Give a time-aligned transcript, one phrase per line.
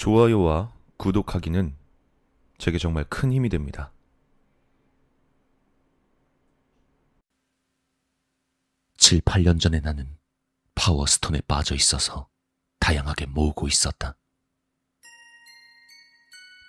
[0.00, 1.76] 좋아요와 구독하기는
[2.56, 3.92] 제게 정말 큰 힘이 됩니다.
[8.96, 10.16] 칠, 8년 전에 나는
[10.74, 12.30] 파워스톤에 빠져 있어서
[12.78, 14.16] 다양하게 모으고 있었다.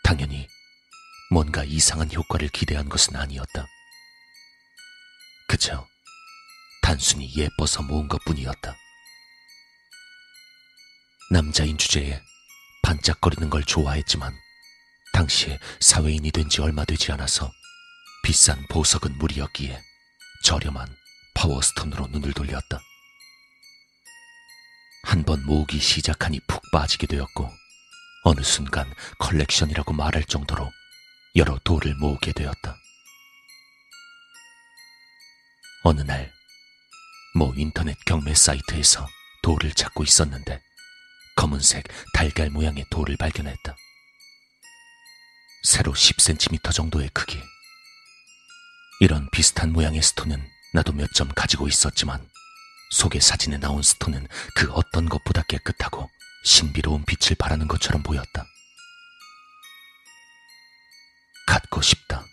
[0.03, 0.45] 당연히
[1.31, 3.65] 뭔가 이상한 효과를 기대한 것은 아니었다.
[5.47, 5.87] 그저
[6.81, 8.75] 단순히 예뻐서 모은 것 뿐이었다.
[11.31, 12.21] 남자인 주제에
[12.81, 14.33] 반짝거리는 걸 좋아했지만
[15.13, 17.51] 당시에 사회인이 된 지 얼마 되지 않아서
[18.23, 19.81] 비싼 보석은 무리였기에
[20.43, 20.95] 저렴한
[21.35, 22.81] power stone으로 눈을 돌렸다.
[25.03, 27.49] 한 번 모으기 시작하니 푹 빠지게 되었고
[28.23, 30.71] 어느 순간 컬렉션이라고 말할 정도로
[31.35, 32.75] 여러 돌을 모으게 되었다.
[35.83, 36.31] 어느 날,
[37.35, 39.07] 모 인터넷 경매 사이트에서
[39.41, 40.61] 돌을 찾고 있었는데
[41.41, 43.75] 검은색 달걀 모양의 돌을 발견했다.
[45.63, 47.41] 세로 10cm 정도의 크기.
[48.99, 52.29] 이런 비슷한 모양의 스톤은 나도 몇 점 가지고 있었지만
[52.91, 56.11] 속의 사진에 나온 스톤은 그 어떤 것보다 깨끗하고
[56.45, 58.45] 신비로운 빛을 발하는 것처럼 보였다.
[61.47, 62.23] 갖고 싶다.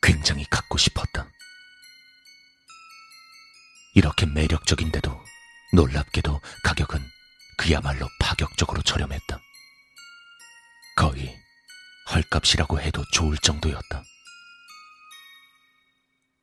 [0.00, 1.30] 굉장히 갖고 싶었다.
[3.94, 5.21] 이렇게 매력적인데도
[5.74, 7.00] 놀랍게도 가격은
[7.56, 9.40] 그야말로 파격적으로 저렴했다.
[10.96, 11.34] 거의
[12.10, 14.02] 헐값이라고 해도 좋을 정도였다.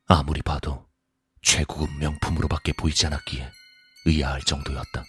[0.08, 0.88] 아무리 봐도
[1.44, 3.52] 최고급 명품으로밖에 보이지 않았기에
[4.06, 5.04] 의아할 정도였다.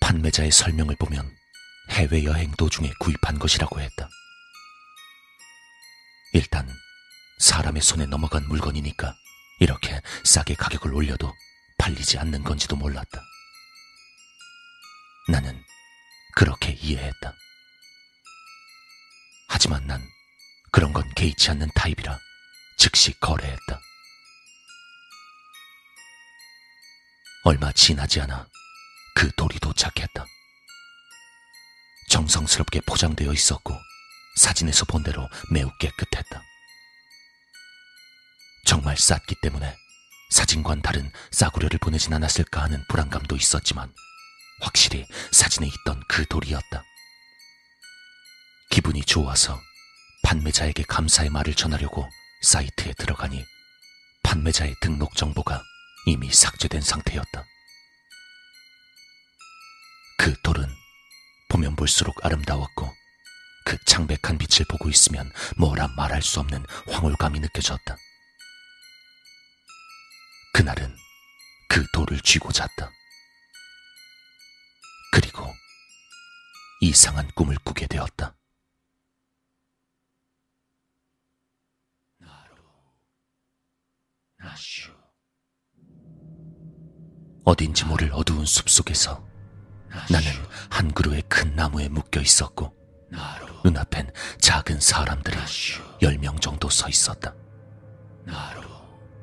[0.00, 1.30] 판매자의 설명을 보면
[1.90, 4.08] 해외여행 도중에 구입한 것이라고 했다.
[6.32, 6.68] 일단
[7.38, 9.14] 사람의 손에 넘어간 물건이니까
[9.60, 11.32] 이렇게 싸게 가격을 올려도
[11.78, 13.22] 팔리지 않는 건지도 몰랐다.
[15.28, 15.62] 나는
[16.34, 17.34] 그렇게 이해했다.
[19.48, 20.02] 하지만 난
[20.70, 22.18] 그런 건 개의치 않는 타입이라
[22.78, 23.80] 즉시 거래했다.
[27.44, 28.46] 얼마 지나지 않아
[29.14, 30.24] 그 돌이 도착했다.
[32.10, 33.74] 정성스럽게 포장되어 있었고
[34.36, 36.42] 사진에서 본 대로 매우 깨끗했다.
[38.66, 39.74] 정말 쌌기 때문에
[40.30, 43.92] 사진과는 다른 싸구려를 보내진 않았을까 하는 불안감도 있었지만
[44.60, 46.84] 확실히 사진에 있던 그 돌이었다.
[48.70, 49.58] 기분이 좋아서
[50.24, 52.08] 판매자에게 감사의 말을 전하려고
[52.42, 53.44] 사이트에 들어가니
[54.22, 55.62] 판매자의 등록 정보가
[56.06, 57.44] 이미 삭제된 상태였다.
[60.18, 60.68] 그 돌은
[61.48, 62.92] 보면 볼수록 아름다웠고
[63.64, 67.96] 그 창백한 빛을 보고 있으면 뭐라 말할 수 없는 황홀감이 느껴졌다.
[70.58, 70.92] 그날은
[71.68, 72.90] 그 돌을 쥐고 잤다.
[75.12, 75.46] 그리고
[76.80, 78.34] 이상한 꿈을 꾸게 되었다.
[87.44, 89.24] 어딘지 모를 어두운 숲 속에서
[90.10, 90.26] 나는
[90.70, 92.74] 한 그루의 큰 나무에 묶여 있었고
[93.64, 95.36] 눈앞엔 작은 사람들이
[96.02, 97.32] 열 명 정도 서 있었다.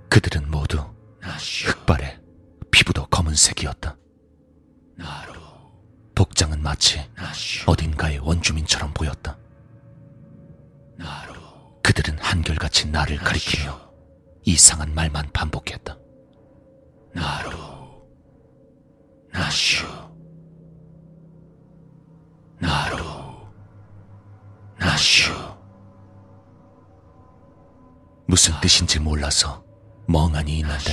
[0.10, 0.95] 그들은 모두
[1.66, 2.20] 흑발에
[2.72, 3.98] 피부도 검은색이었다.
[6.14, 7.02] 복장은 마치
[7.66, 9.38] 어딘가의 원주민처럼 보였다.
[11.84, 13.92] 그들은 한결같이 나를 가리키며
[14.44, 15.98] 이상한 말만 반복했다.
[17.14, 17.58] 나루,
[19.32, 19.86] 나슈,
[22.60, 23.06] 나루,
[24.78, 25.34] 나슈.
[28.28, 29.64] 무슨 뜻인지 몰라서
[30.08, 30.92] 멍하니 있는데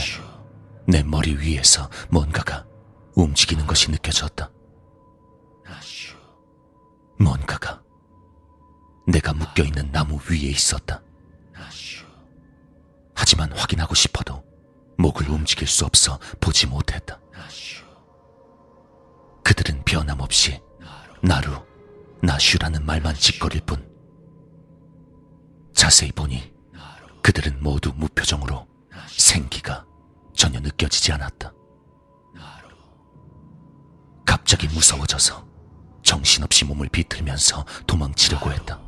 [0.87, 2.67] 내 머리 위에서 뭔가가
[3.15, 4.50] 움직이는 것이 느껴졌다.
[7.19, 7.83] 뭔가가
[9.06, 11.03] 내가 묶여있는 나무 위에 있었다.
[13.15, 14.43] 하지만 확인하고 싶어도
[14.99, 17.21] 목을 움직일 수 없어 보지 못했다.
[19.45, 20.60] 그들은 변함없이
[21.22, 21.65] 나루,
[22.22, 23.89] 나슈라는 말만 짓거릴 뿐.
[25.75, 26.53] 자세히 보니
[27.22, 28.66] 그들은 모두 무표정으로
[29.09, 29.84] 생기가
[30.34, 31.53] 전혀 느껴지지 않았다.
[34.25, 35.47] 갑자기 무서워져서
[36.03, 38.81] 정신없이 몸을 비틀면서 도망치려고 했다.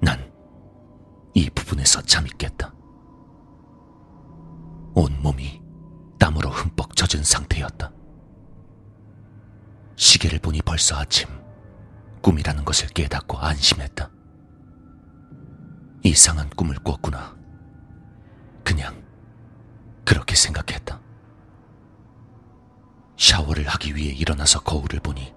[0.00, 0.34] 난
[1.34, 2.72] 이 부분에서 잠이 깼다.
[4.94, 5.60] 온몸이
[7.14, 7.92] 젖은 상태였다.
[9.94, 11.28] 시계를 보니 벌써 아침.
[12.22, 14.10] 꿈이라는 것을 깨닫고 안심했다.
[16.02, 17.36] 이상한 꿈을 꿨구나.
[18.64, 19.00] 그냥
[20.04, 21.00] 그렇게 생각했다.
[23.16, 25.32] 샤워를 하기 위해 일어나서 거울을 보니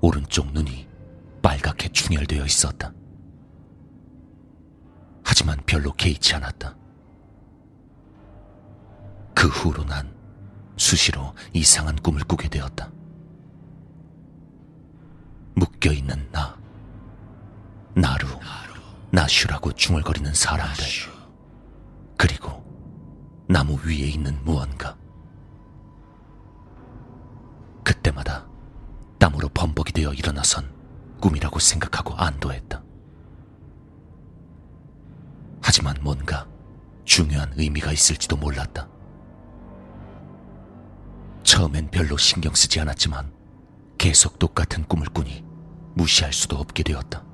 [0.00, 0.88] 오른쪽 눈이
[1.40, 2.92] 빨갛게 충혈되어 있었다.
[5.22, 6.76] 하지만 별로 개의치 않았다.
[9.34, 10.15] 그 후로 난
[10.76, 12.90] 수시로 이상한 꿈을 꾸게 되었다.
[15.54, 16.56] 묶여있는 나,
[17.94, 18.26] 나루,
[19.10, 20.84] 나슈라고 중얼거리는 사람들,
[22.18, 22.64] 그리고
[23.48, 24.96] 나무 위에 있는 무언가.
[27.82, 28.46] 그때마다
[29.18, 30.74] 땀으로 범벅이 되어 일어나선
[31.20, 32.82] 꿈이라고 생각하고 안도했다.
[35.62, 36.46] 하지만 뭔가
[37.04, 38.88] 중요한 의미가 있을지도 몰랐다.
[41.56, 43.32] 처음엔 별로 신경 쓰지 않았지만
[43.96, 45.42] 계속 똑같은 꿈을 꾸니
[45.94, 47.24] 무시할 수도 없게 되었다.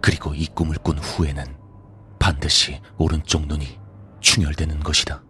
[0.00, 1.44] 그리고 이 꿈을 꾼 후에는
[2.18, 3.78] 반드시 오른쪽 눈이
[4.20, 5.22] 충혈되는 것이다.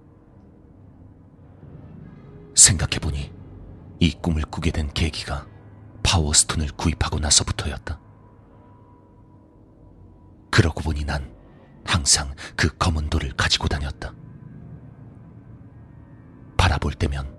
[2.55, 3.33] 생각해보니
[3.99, 5.49] 이 꿈을 꾸게 된 계기가
[6.05, 8.01] 파워스톤을 구입하고 나서부터였다.
[10.53, 11.35] 그러고 보니 난
[11.85, 14.15] 항상 그 검은 돌을 가지고 다녔다.
[16.67, 17.33] 바라볼 때면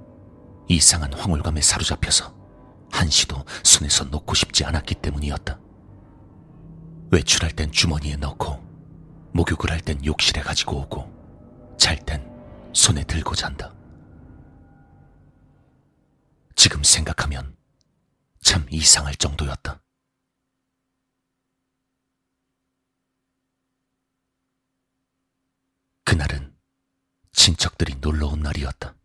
[0.69, 2.33] 이상한 황홀감에 사로잡혀서
[2.93, 5.59] 한시도 손에서 놓고 싶지 않았기 때문이었다.
[7.11, 8.57] 외출할 땐 주머니에 넣고,
[9.33, 12.25] 목욕을 할 땐 욕실에 가지고 오고, 잘 땐
[12.71, 13.75] 손에 들고 잔다.
[16.55, 17.57] 지금 생각하면
[18.41, 19.81] 참 이상할 정도였다.
[26.05, 26.55] 그날은
[27.33, 28.95] 친척들이 놀러 온 날이었다.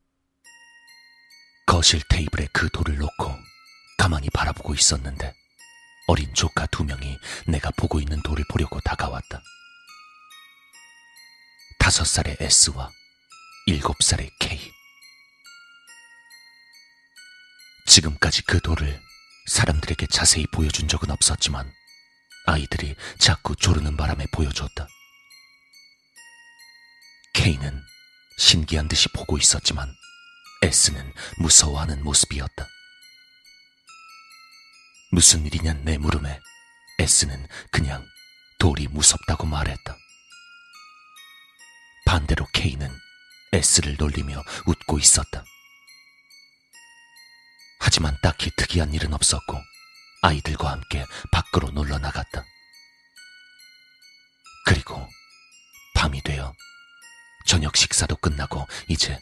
[1.73, 3.35] 거실 테이블에 그 돌을 놓고
[3.97, 5.33] 가만히 바라보고 있었는데
[6.07, 9.41] 어린 조카 두 명이 내가 보고 있는 돌을 보려고 다가왔다.
[11.79, 12.91] 다섯 살의 S와
[13.65, 14.61] 일곱 살의 K.
[17.87, 19.01] 지금까지 그 돌을
[19.47, 21.73] 사람들에게 자세히 보여준 적은 없었지만
[22.49, 24.87] 아이들이 자꾸 조르는 바람에 보여줬다.
[27.33, 27.83] K는
[28.37, 30.02] 신기한 듯이 보고 있었지만
[30.63, 32.69] S는 무서워하는 모습이었다.
[35.11, 36.41] 무슨 일이냐 내 물음에
[37.01, 38.07] S는 그냥
[38.59, 39.97] 돌이 무섭다고 말했다.
[42.07, 42.89] 반대로 K는
[43.53, 45.45] S를 놀리며 웃고 있었다.
[47.81, 49.61] 하지만 딱히 특이한 일은 없었고
[50.23, 52.45] 아이들과 함께 밖으로 놀러 나갔다.
[54.65, 55.09] 그리고
[55.97, 56.55] 밤이 되어
[57.47, 59.19] 저녁 식사도 끝나고 이제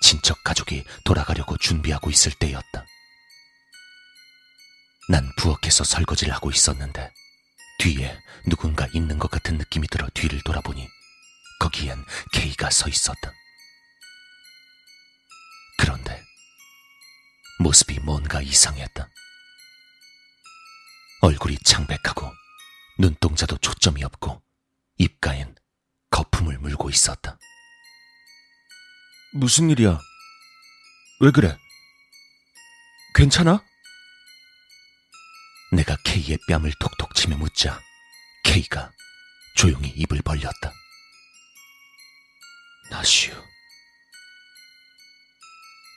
[0.00, 2.86] 친척 가족이 돌아가려고 준비하고 있을 때였다.
[5.08, 7.12] 난 부엌에서 설거지를 하고 있었는데
[7.78, 10.88] 뒤에 누군가 있는 것 같은 느낌이 들어 뒤를 돌아보니
[11.58, 13.32] 거기엔 케이가 서 있었다.
[15.78, 16.22] 그런데
[17.58, 19.08] 모습이 뭔가 이상했다.
[21.22, 22.30] 얼굴이 창백하고
[22.98, 24.42] 눈동자도 초점이 없고
[24.98, 25.54] 입가엔
[26.10, 27.38] 거품을 물고 있었다.
[29.32, 29.98] 무슨 일이야?
[31.20, 31.56] 왜 그래?
[33.14, 33.62] 괜찮아?
[35.72, 37.80] 내가 K의 뺨을 톡톡 치며 묻자
[38.44, 38.90] K가
[39.56, 40.72] 조용히 입을 벌렸다.
[42.90, 43.30] 나슈.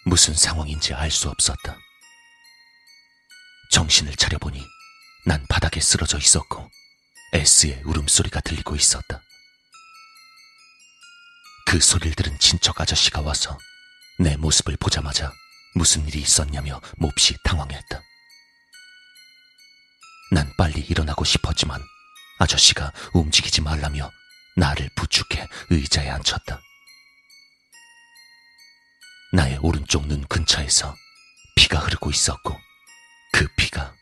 [0.06, 1.78] 무슨 상황인지 알 수 없었다.
[3.72, 4.62] 정신을 차려보니
[5.26, 6.70] 난 바닥에 쓰러져 있었고
[7.34, 9.24] S의 울음소리가 들리고 있었다.
[11.74, 13.58] 그 소리를 들은 친척 아저씨가 와서
[14.20, 15.32] 내 모습을 보자마자
[15.74, 18.00] 무슨 일이 있었냐며 몹시 당황했다.
[20.30, 21.82] 난 빨리 일어나고 싶었지만
[22.38, 24.12] 아저씨가 움직이지 말라며
[24.56, 26.62] 나를 부축해 의자에 앉혔다.
[29.32, 30.96] 나의 오른쪽 눈 근처에서
[31.56, 32.56] 피가 흐르고 있었고
[33.32, 33.96] 그 피가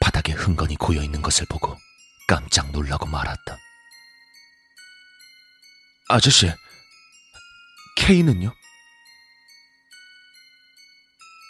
[0.00, 1.76] 바닥에 흥건히 고여 있는 것을 보고
[2.26, 3.58] 깜짝 놀라고 말았다.
[6.08, 6.50] 아저씨,
[8.00, 8.52] K는요?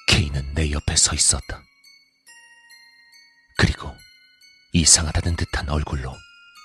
[0.08, 1.62] K는 내 옆에 서 있었다.
[3.56, 3.96] 그리고
[4.72, 6.14] 이상하다는 듯한 얼굴로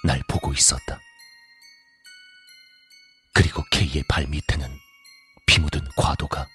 [0.04, 1.00] 날 보고 있었다.
[3.34, 4.76] 그리고 K의 발 밑에는
[5.46, 6.48] 피 묻은 과도가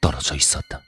[0.00, 0.82] 떨어져 있었다.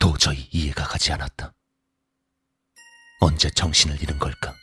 [0.00, 1.54] 도저히 이해가 가지 않았다.
[3.20, 4.54] 언제 정신을 잃은 걸까?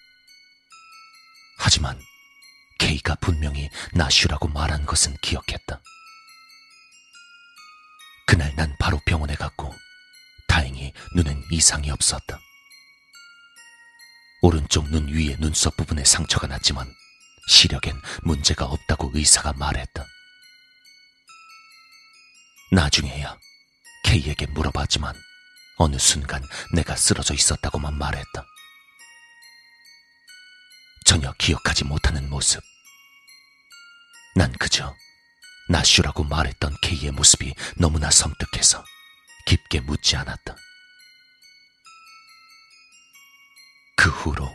[1.59, 1.99] 하지만
[2.85, 5.81] K가 분명히 나슈라고 말한 것은 기억했다.
[8.27, 9.73] 그날 난 바로 병원에 갔고
[10.47, 12.39] 다행히 눈엔 이상이 없었다.
[14.43, 16.87] 오른쪽 눈 위에 눈썹 부분에 상처가 났지만
[17.47, 20.05] 시력엔 문제가 없다고 의사가 말했다.
[22.71, 23.39] 나중에야
[24.03, 25.15] K에게 물어봤지만
[25.77, 26.43] 어느 순간
[26.75, 28.45] 내가 쓰러져 있었다고만 말했다.
[31.03, 32.61] 전혀 기억하지 못하는 모습.
[34.35, 34.95] 난 그저
[35.69, 38.83] 나슈라고 말했던 K의 모습이 너무나 섬뜩해서
[39.47, 40.55] 깊게 묻지 않았다.
[43.97, 44.51] 그 후로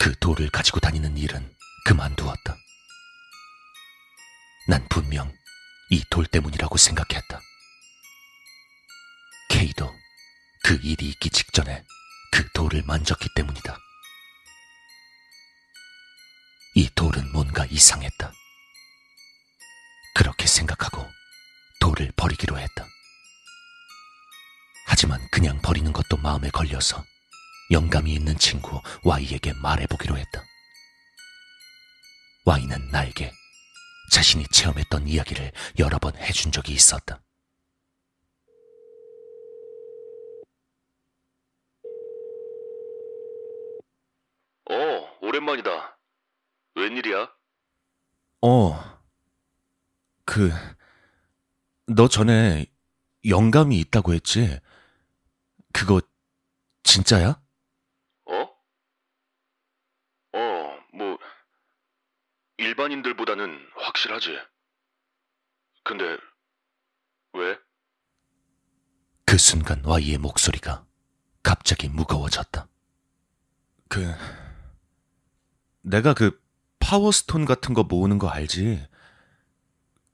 [0.00, 2.56] 그 돌을 가지고 다니는 일은 그만두었다.
[4.68, 5.32] 난 분명
[5.90, 7.40] 이 돌 때문이라고 생각했다.
[9.50, 9.92] K도
[10.64, 11.84] 그 일이 있기 직전에
[12.32, 13.78] 그 돌을 만졌기 때문이다.
[16.74, 18.32] 이 돌은 뭔가 이상했다.
[20.16, 21.06] 그렇게 생각하고
[21.78, 22.86] 돌을 버리기로 했다.
[24.86, 27.04] 하지만 그냥 버리는 것도 마음에 걸려서
[27.70, 30.42] 영감이 있는 친구 Y에게 말해보기로 했다.
[32.46, 33.30] Y는 나에게
[34.10, 37.20] 자신이 체험했던 이야기를 여러 번 해준 적이 있었다.
[44.70, 45.98] 어, 오랜만이다.
[46.74, 47.28] 웬일이야?
[48.40, 48.95] 어,
[50.26, 50.50] 그,
[51.86, 52.66] 너 전에
[53.26, 54.60] 영감이 있다고 했지?
[55.72, 56.02] 그거
[56.82, 57.40] 진짜야?
[58.26, 58.34] 어?
[60.32, 61.18] 어, 뭐,
[62.58, 64.36] 일반인들보다는 확실하지.
[65.84, 66.18] 근데,
[67.32, 67.58] 왜?
[69.24, 70.84] 그 순간 Y의 목소리가
[71.42, 72.66] 갑자기 무거워졌다.
[73.88, 74.12] 그,
[75.82, 76.42] 내가 그
[76.80, 78.88] 파워스톤 같은 거 모으는 거 알지?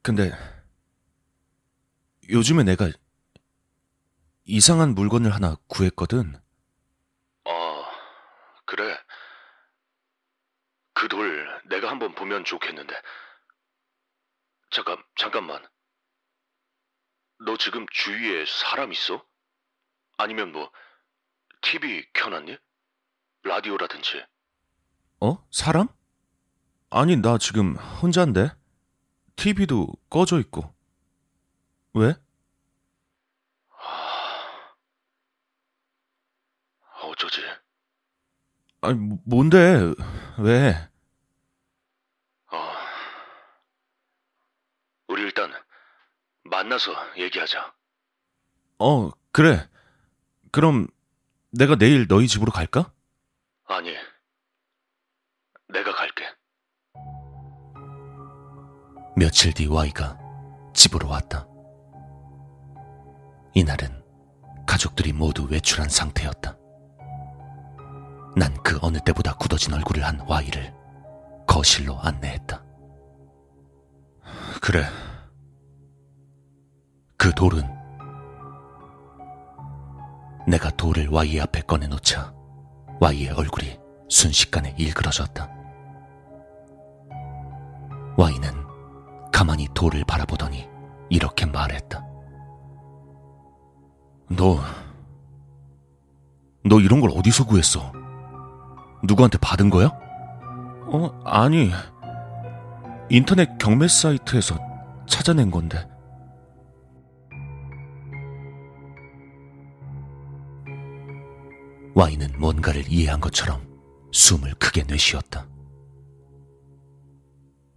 [0.03, 0.33] 근데,
[2.29, 2.91] 요즘에 내가
[4.45, 6.35] 이상한 물건을 하나 구했거든.
[7.45, 7.85] 아,
[8.65, 8.99] 그래.
[10.95, 12.95] 그 돌 내가 한번 보면 좋겠는데.
[14.71, 15.65] 잠깐, 잠깐만.
[17.45, 19.25] 너 지금 주위에 사람 있어?
[20.17, 20.71] 아니면 뭐,
[21.61, 22.57] TV 켜놨니?
[23.43, 24.25] 라디오라든지.
[25.21, 25.45] 어?
[25.51, 25.89] 사람?
[26.91, 28.51] 아니, 나 지금 혼자인데?
[29.37, 30.75] TV도 꺼져 있고.
[31.95, 32.15] 왜?
[33.71, 34.75] 아,
[37.05, 37.41] 어쩌지?
[38.81, 39.93] 아니, 뭐- 뭔데?
[40.39, 40.89] 왜?
[42.51, 42.73] 어,
[45.09, 45.53] 우리 일단
[46.45, 47.75] 만나서 얘기하자.
[48.79, 49.69] 어, 그래.
[50.51, 50.89] 그럼
[51.51, 52.93] 내가 내일 너희 집으로 갈까?
[53.65, 53.95] 아니,
[55.69, 56.12] 내가 갈게.
[59.17, 60.19] 며칠 뒤 Y가
[60.73, 61.47] 집으로 왔다.
[63.55, 64.03] 이날은
[64.67, 66.57] 가족들이 모두 외출한 상태였다.
[68.37, 70.73] 난 그 어느 때보다 굳어진 얼굴을 한 Y를
[71.47, 72.63] 거실로 안내했다.
[74.63, 74.87] 그래.
[77.19, 77.63] 그 돌은
[80.49, 82.33] 내가 돌을 Y의 앞에 꺼내놓자
[83.01, 83.79] Y의 얼굴이
[84.09, 85.49] 순식간에 일그러졌다.
[88.17, 88.72] Y는
[89.33, 90.69] 가만히 돌을 바라보더니
[91.09, 92.05] 이렇게 말했다.
[94.29, 94.61] 너,
[96.65, 97.93] 너 이런 걸 어디서 구했어?
[99.03, 99.87] 누구한테 받은 거야?
[100.87, 101.73] 어, 아니.
[103.11, 104.59] 인터넷 경매 사이트에서
[105.07, 105.87] 찾아낸 건데.
[111.95, 113.61] Y는 뭔가를 이해한 것처럼
[114.13, 115.47] 숨을 크게 내쉬었다.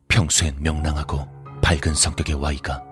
[0.08, 1.35] 평소엔 명랑하고
[1.66, 2.84] 밝은 성격의 Y가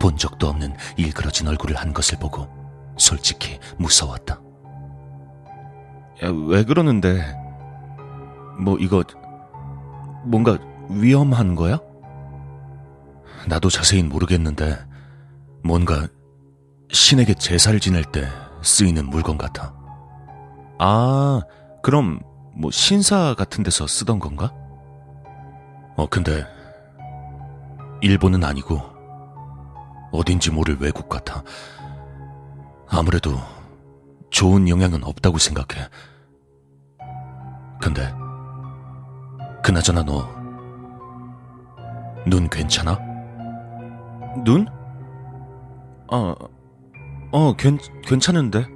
[0.00, 2.48] 본 적도 없는 일그러진 얼굴을 한 것을 보고
[2.96, 4.40] 솔직히 무서웠다.
[6.24, 7.22] 야, 왜 그러는데?
[8.58, 9.04] 뭐 이거
[10.24, 10.56] 뭔가
[10.88, 11.78] 위험한 거야?
[13.46, 14.78] 나도 자세히는 모르겠는데
[15.62, 16.08] 뭔가
[16.90, 18.26] 신에게 제사를 지낼 때
[18.62, 19.74] 쓰이는 물건 같아.
[20.78, 21.42] 아,
[21.82, 22.20] 그럼
[22.54, 24.54] 뭐 신사 같은 데서 쓰던 건가?
[25.98, 26.55] 어, 근데
[28.06, 28.80] 일본은 아니고
[30.12, 31.42] 어딘지 모를 외국 같아.
[32.88, 33.32] 아무래도
[34.30, 35.88] 좋은 영향은 없다고 생각해.
[37.80, 38.12] 근데
[39.62, 40.36] 그나저나 너
[42.28, 42.98] 눈 괜찮아?
[44.44, 44.66] 눈?
[46.10, 46.34] 어,
[47.30, 48.66] 어, 괜, 괜찮은데.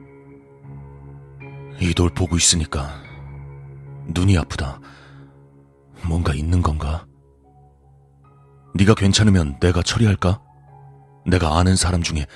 [1.80, 2.90] 이 돌 보고 있으니까
[4.06, 4.78] 눈이 아프다.
[6.06, 7.06] 뭔가 있는 건가?
[8.74, 10.40] 네가 괜찮으면 내가 처리할까?
[11.26, 12.26] 내가 아는 사람 중에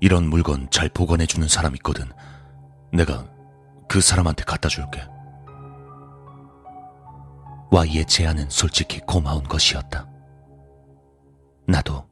[0.00, 2.06] 이런 물건 잘 보관해 주는 사람 있거든.
[2.92, 3.26] 내가
[3.88, 5.02] 그 사람한테 갖다 줄게.
[7.70, 10.08] Y의 제안은 솔직히 고마운 것이었다.
[11.66, 12.08] 나도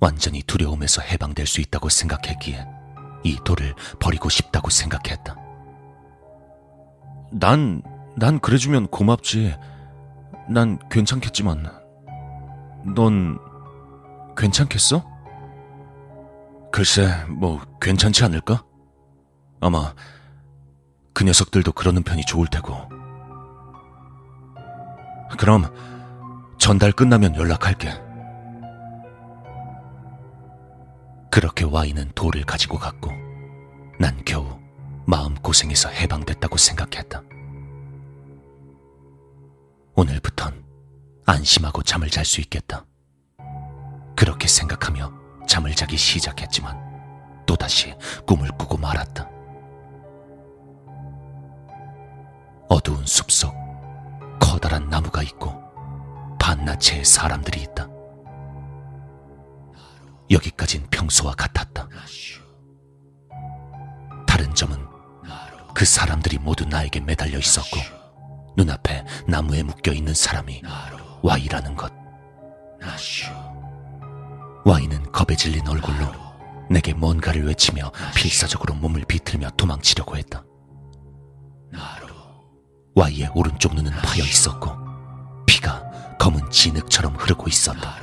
[0.00, 2.66] 완전히 두려움에서 해방될 수 있다고 생각했기에
[3.24, 5.36] 이 돌을 버리고 싶다고 생각했다.
[7.32, 7.82] 난,
[8.16, 9.54] 난 그래주면 고맙지.
[10.48, 11.70] 난 괜찮겠지만,
[12.94, 13.38] 넌
[14.36, 15.04] 괜찮겠어?
[16.70, 18.64] 글쎄, 뭐, 괜찮지 않을까?
[19.60, 19.94] 아마,
[21.12, 22.76] 그 녀석들도 그러는 편이 좋을 테고.
[25.38, 25.64] 그럼,
[26.58, 27.90] 전달 끝나면 연락할게.
[31.30, 33.10] 그렇게 와인은 돌을 가지고 갔고,
[33.98, 34.58] 난 겨우
[35.06, 37.22] 마음고생에서 해방됐다고 생각했다.
[39.94, 40.67] 오늘부턴
[41.28, 42.86] 안심하고 잠을 잘 수 있겠다.
[44.16, 45.12] 그렇게 생각하며
[45.46, 47.94] 잠을 자기 시작했지만 또다시
[48.26, 49.28] 꿈을 꾸고 말았다.
[52.70, 53.54] 어두운 숲속
[54.40, 55.52] 커다란 나무가 있고
[56.40, 57.86] 반나체의 사람들이 있다.
[60.30, 61.88] 여기까진 평소와 같았다.
[64.26, 64.78] 다른 점은
[65.74, 67.76] 그 사람들이 모두 나에게 매달려 있었고
[68.56, 70.62] 눈앞에 나무에 묶여 있는 사람이
[71.22, 71.92] Y라는 것.
[74.64, 76.06] Y는 겁에 질린 얼굴로
[76.70, 80.44] 내게 뭔가를 외치며 필사적으로 몸을 비틀며 도망치려고 했다.
[82.94, 84.76] Y의 오른쪽 눈은 파여 있었고
[85.46, 87.96] 피가 검은 진흙처럼 흐르고 있었다.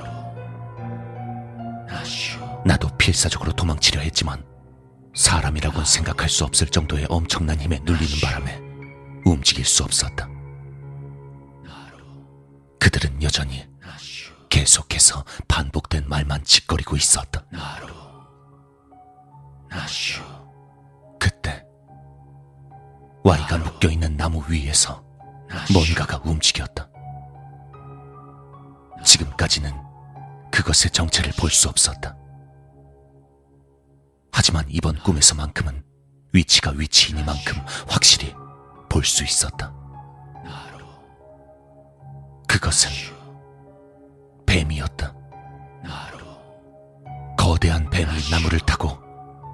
[2.65, 4.43] 나도 필사적으로 도망치려 했지만
[5.13, 8.60] 사람이라고는 생각할 수 없을 정도의 엄청난 힘에 눌리는 바람에
[9.25, 10.35] 움직일 수 없었다.
[12.86, 13.68] 그들은 여전히
[14.48, 17.44] 계속해서 반복된 말만 짓거리고 있었다.
[21.20, 21.65] 그때
[23.24, 25.04] Y가 묶여 있는 나무 위에서
[25.74, 26.88] 뭔가가 움직였다.
[29.04, 29.74] 지금까지는
[30.52, 32.15] 그것의 정체를 볼 수 없었다.
[34.32, 35.84] 하지만 이번 꿈에서만큼은
[36.34, 38.36] 위치가 위치이니만큼 확실히
[38.89, 39.74] 볼 수 있었다.
[42.56, 42.89] 그것은
[44.46, 45.13] 뱀이었다.
[47.38, 48.98] 거대한 뱀이 나무를 타고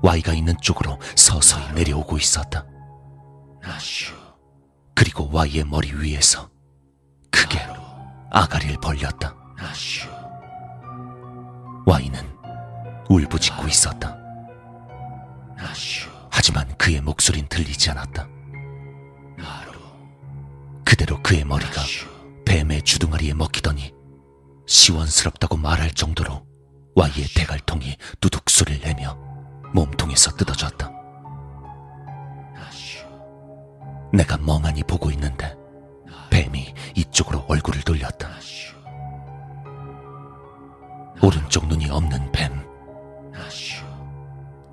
[0.03, 2.63] Y가 있는 쪽으로 서서히 내려오고 있었다.
[4.93, 6.47] 그리고 Y의 머리 위에서
[7.31, 7.59] 크게
[8.29, 9.35] 아가리를 벌렸다.
[11.87, 12.19] Y는
[13.09, 14.15] 울부짖고 있었다.
[16.29, 18.27] 하지만 그의 목소린 들리지 않았다.
[20.85, 21.81] 그대로 그의 머리가
[22.51, 23.93] 뱀의 주둥아리에 먹히더니
[24.67, 26.45] 시원스럽다고 말할 정도로
[26.95, 29.13] Y의 대갈통이 두둑 소리를 내며
[29.73, 30.91] 몸통에서 뜯어졌다.
[34.11, 35.55] 내가 멍하니 보고 있는데
[36.29, 38.27] 뱀이 이쪽으로 얼굴을 돌렸다.
[41.23, 42.51] 오른쪽 눈이 없는 뱀.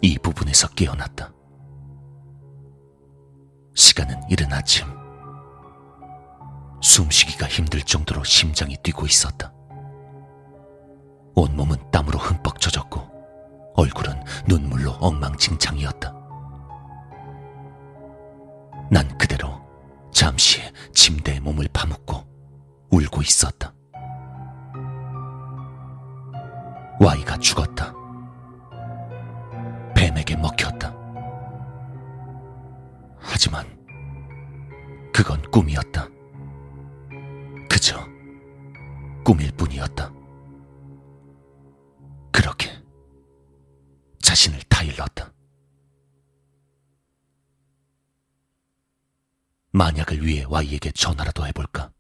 [0.02, 1.32] 이 부분에서 깨어났다.
[3.76, 5.07] 시간은 이른 아침.
[6.80, 9.52] 숨쉬기가 힘들 정도로 심장이 뛰고 있었다.
[11.34, 13.18] 온몸은 땀으로 흠뻑 젖었고
[13.74, 16.12] 얼굴은 눈물로 엉망진창이었다.
[18.90, 19.60] 난 그대로
[20.12, 20.60] 잠시
[20.92, 22.26] 침대에 몸을 파묻고
[22.90, 23.72] 울고 있었다.
[27.00, 27.94] Y가 죽었다.
[29.94, 30.92] 뱀에게 먹혔다.
[33.20, 33.66] 하지만
[35.12, 36.07] 그건 꿈이었다.
[39.78, 40.12] 뿐이었다.
[42.32, 42.82] 그렇게
[44.20, 45.32] 자신을 타일렀다.
[49.70, 51.92] 만약을 위해 Y에게 전화라도 해볼까?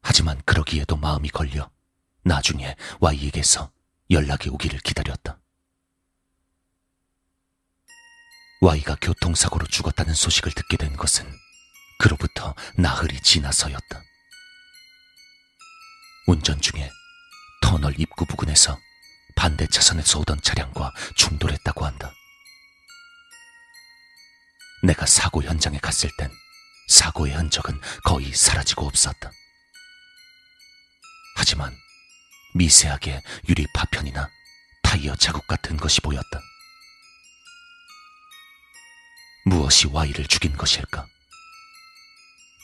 [0.00, 1.70] 하지만 그러기에도 마음이 걸려
[2.22, 3.72] 나중에 Y에게서
[4.10, 5.40] 연락이 오기를 기다렸다.
[8.60, 11.30] Y가 교통사고로 죽었다는 소식을 듣게 된 것은
[12.00, 14.07] 그로부터 나흘이 지나서였다.
[16.28, 16.90] 운전 중에
[17.62, 18.78] 터널 입구 부근에서
[19.34, 22.12] 반대 차선에서 오던 차량과 충돌했다고 한다.
[24.82, 26.30] 내가 사고 현장에 갔을 땐
[26.88, 29.30] 사고의 흔적은 거의 사라지고 없었다.
[31.36, 31.74] 하지만
[32.56, 34.28] 미세하게 유리 파편이나
[34.82, 36.42] 타이어 자국 같은 것이 보였다.
[39.46, 41.06] 무엇이 Y를 죽인 것일까?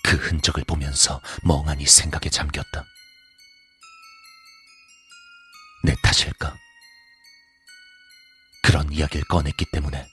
[0.03, 2.85] 그 흔적을 보면서 멍하니 생각에 잠겼다.
[5.85, 6.57] 내 탓일까?
[8.63, 10.09] 그런 이야기를 꺼냈기 때문에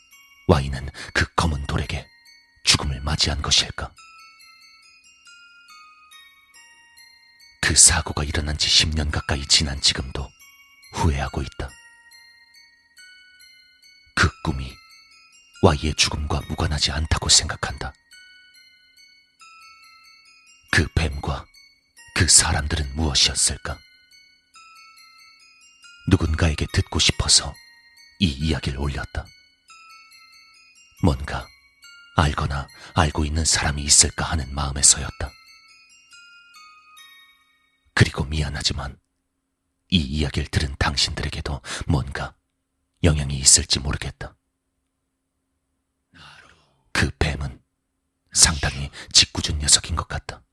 [0.50, 2.06] 와이는 그 검은 돌에게
[2.66, 3.90] 죽음을 맞이한 것일까?
[7.62, 10.30] 그 사고가 일어난 지 10년 가까이 지난 지금도
[10.96, 11.70] 후회하고 있다.
[14.18, 14.70] 그 꿈이
[15.62, 17.94] 와이의 죽음과 무관하지 않다고 생각한다.
[20.74, 21.46] 그 뱀과
[22.16, 23.80] 그 사람들은 무엇이었을까?
[26.12, 27.56] 누군가에게 듣고 싶어서
[28.20, 29.26] 이 이야기를 올렸다.
[31.02, 31.48] 뭔가
[32.18, 35.32] 알거나 알고 있는 사람이 있을까 하는 마음에서였다.
[37.94, 39.00] 그리고 미안하지만
[39.90, 42.36] 이 이야기를 들은 당신들에게도 뭔가
[43.04, 44.36] 영향이 있을지 모르겠다.
[46.92, 47.64] 그 뱀은
[48.34, 50.44] 상당히 짓궂은 녀석인 것 같다.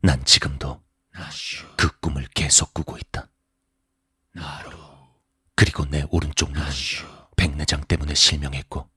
[0.00, 0.82] 난 지금도
[1.76, 3.28] 그 꿈을 계속 꾸고 있다.
[5.54, 6.70] 그리고 내 오른쪽 눈은
[7.36, 8.88] 백내장 때문에 실명했고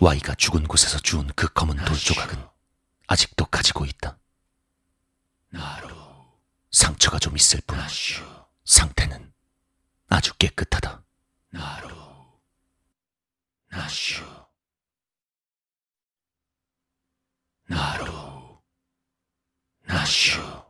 [0.00, 2.44] 와이가 죽은 곳에서 주운 그 검은 돌 조각은
[3.06, 4.18] 아직도 가지고 있다.
[6.70, 7.78] 상처가 좀 있을 뿐
[8.64, 9.32] 상태는
[10.08, 11.02] 아주 깨끗하다.
[11.50, 12.40] 나로
[19.86, 20.69] 나슈